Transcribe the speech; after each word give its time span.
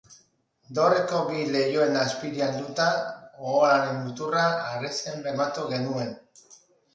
Dorreko 0.77 1.17
bi 1.25 1.43
leihoen 1.55 1.99
azpira 2.03 2.47
helduta, 2.53 2.87
oholaren 3.51 4.01
muturra 4.07 4.47
harresian 4.71 5.23
bermatu 5.29 5.69
genuen. 5.77 6.11